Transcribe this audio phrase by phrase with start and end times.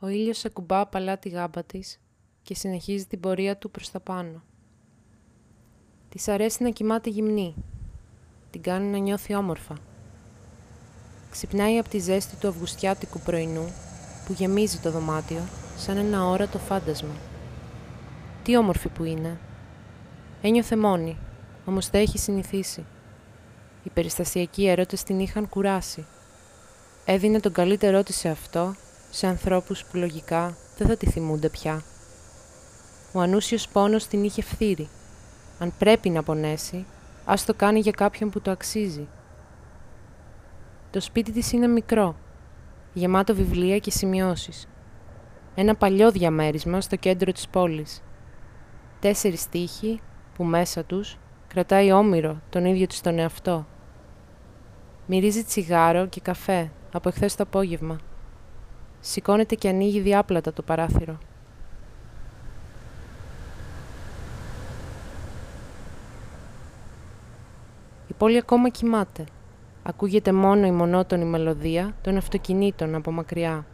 [0.00, 2.00] Ο ήλιος ακουμπά απαλά τη γάμπα της
[2.42, 4.42] και συνεχίζει την πορεία του προς τα πάνω.
[6.08, 7.54] Της αρέσει να κοιμάται γυμνή.
[8.50, 9.74] Την κάνει να νιώθει όμορφα.
[11.30, 13.72] Ξυπνάει από τη ζέστη του αυγουστιάτικου πρωινού
[14.26, 15.42] που γεμίζει το δωμάτιο
[15.76, 17.14] σαν ένα όρατο φάντασμα.
[18.42, 19.38] Τι όμορφη που είναι.
[20.42, 21.16] Ένιωθε μόνη,
[21.66, 22.84] όμως δεν έχει συνηθίσει.
[23.82, 26.06] Οι περιστασιακοί έρωτες την είχαν κουράσει.
[27.04, 28.74] Έδινε τον καλύτερό της σε αυτό,
[29.10, 31.82] σε ανθρώπους που λογικά δεν θα τη θυμούνται πια.
[33.12, 34.88] Ο ανούσιος πόνος την είχε φθείρει.
[35.58, 36.86] Αν πρέπει να πονέσει,
[37.24, 39.08] ας το κάνει για κάποιον που το αξίζει.
[40.90, 42.16] Το σπίτι της είναι μικρό,
[42.92, 44.68] γεμάτο βιβλία και σημειώσεις.
[45.54, 48.02] Ένα παλιό διαμέρισμα στο κέντρο της πόλης.
[49.00, 50.00] Τέσσερις τείχοι
[50.34, 53.66] που μέσα τους κρατάει όμοιρο τον ίδιο της τον εαυτό.
[55.06, 57.98] Μυρίζει τσιγάρο και καφέ από εχθές το απόγευμα.
[59.00, 61.18] Σηκώνεται και ανοίγει διάπλατα το παράθυρο.
[68.08, 69.24] Η πόλη ακόμα κοιμάται.
[69.82, 73.66] Ακούγεται μόνο η μονότονη μελωδία των αυτοκινήτων από μακριά.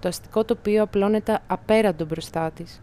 [0.00, 2.82] Το αστικό τοπίο απλώνεται απέραντο μπροστά της.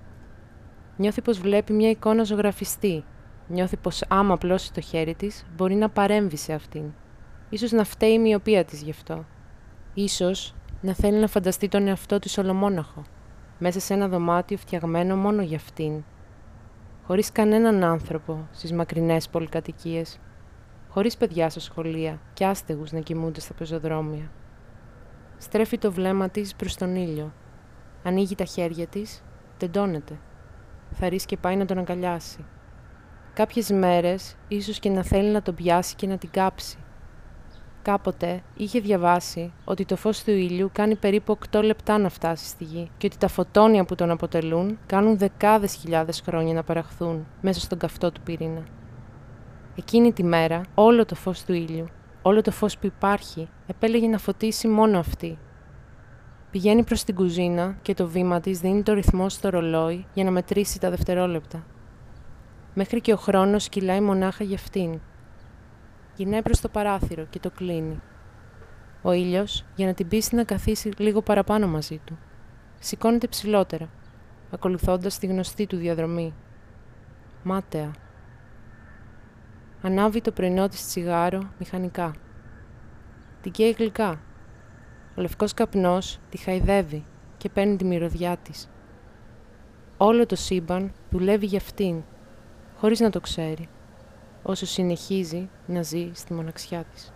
[0.97, 3.03] Νιώθει πως βλέπει μια εικόνα ζωγραφιστή.
[3.47, 6.83] Νιώθει πως άμα απλώσει το χέρι της, μπορεί να παρέμβει σε αυτήν.
[7.49, 9.25] Ίσως να φταίει η μοιοπία της γι' αυτό.
[9.93, 10.53] Ίσως
[10.85, 13.03] να θέλει να φανταστεί τον εαυτό της ολομόναχο,
[13.59, 16.03] μέσα σε ένα δωμάτιο φτιαγμένο μόνο για αυτήν.
[17.03, 20.19] Χωρίς κανέναν άνθρωπο στις μακρινές πολυκατοικίες,
[20.89, 24.31] χωρίς παιδιά στα σχολεία και άστεγους να κοιμούνται στα πεζοδρόμια.
[25.37, 27.33] Στρέφει το βλέμμα της προς τον ήλιο.
[28.03, 29.23] Ανοίγει τα χέρια της,
[29.57, 30.19] τεντώνεται.
[30.91, 32.45] Θα και πάει να τον αγκαλιάσει.
[33.33, 36.77] Κάποιες μέρες ίσως και να θέλει να τον πιάσει και να την κάψει.
[37.85, 42.63] Κάποτε είχε διαβάσει ότι το φως του ήλιου κάνει περίπου 8 λεπτά να φτάσει στη
[42.63, 47.59] γη και ότι τα φωτόνια που τον αποτελούν κάνουν δεκάδες χιλιάδες χρόνια να παραχθούν μέσα
[47.59, 48.63] στον καυτό του πυρήνα.
[49.75, 51.85] Εκείνη τη μέρα όλο το φως του ήλιου,
[52.21, 55.37] όλο το φως που υπάρχει, επέλεγε να φωτίσει μόνο αυτή.
[56.51, 60.31] Πηγαίνει προς την κουζίνα και το βήμα της δίνει το ρυθμό στο ρολόι για να
[60.31, 61.65] μετρήσει τα δευτερόλεπτα.
[62.73, 64.99] Μέχρι και ο χρόνος κυλάει μονάχα για αυτήν
[66.15, 68.01] Γυρνάει προς το παράθυρο και το κλείνει.
[69.01, 72.17] Ο ήλιος, για να την πείσει να καθίσει λίγο παραπάνω μαζί του,
[72.79, 73.89] σηκώνεται ψηλότερα,
[74.51, 76.33] ακολουθώντας τη γνωστή του διαδρομή.
[77.43, 77.91] Μάταια.
[79.81, 82.15] Ανάβει το πρωινό της τσιγάρο μηχανικά.
[83.41, 84.21] Την καίει γλυκά.
[85.15, 87.05] Ο λευκός καπνός τη χαϊδεύει
[87.37, 88.69] και παίρνει τη μυρωδιά της.
[89.97, 92.03] Όλο το σύμπαν δουλεύει για αυτήν,
[92.77, 93.69] χωρίς να το ξέρει
[94.47, 97.13] όσο συνεχίζει να ζει στη μοναξιά της.